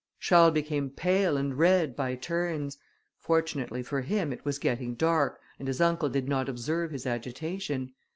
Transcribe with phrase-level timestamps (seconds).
[0.19, 2.79] Charles became pale and red by turns;
[3.19, 7.93] fortunately for him, it was getting dark, and his uncle did not observe his agitation.